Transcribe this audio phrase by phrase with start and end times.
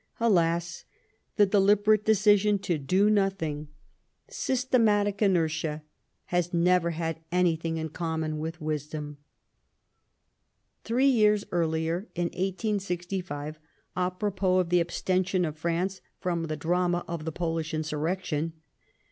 [0.19, 0.83] Alas!
[1.35, 3.67] the deliberate decision to do nothing,
[4.27, 5.85] systematic 107 Bismarck inertia,
[6.35, 9.19] has never had anything in common with wisdom.
[10.83, 13.59] Three years earher, in 1865,
[13.95, 18.53] a propos of the abstention of France from the drama of the PoHsh insurrection.